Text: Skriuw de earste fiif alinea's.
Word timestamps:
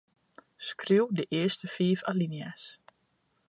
Skriuw 0.67 1.07
de 1.17 1.23
earste 1.39 1.67
fiif 1.75 2.01
alinea's. 2.11 2.63